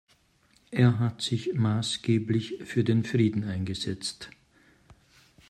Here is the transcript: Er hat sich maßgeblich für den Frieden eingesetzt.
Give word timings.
Er 0.71 0.97
hat 0.97 1.21
sich 1.21 1.53
maßgeblich 1.53 2.63
für 2.63 2.83
den 2.83 3.03
Frieden 3.03 3.43
eingesetzt. 3.43 4.31